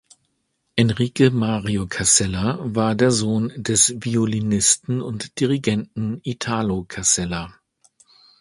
Enrique 0.79 1.29
Mario 1.29 1.85
Casella 1.85 2.57
war 2.61 2.95
der 2.95 3.11
Sohn 3.11 3.49
des 3.55 3.91
Violinisten 3.99 4.99
und 4.99 5.39
Dirigenten 5.39 6.19
Italo 6.23 6.85
Casella. 6.87 7.53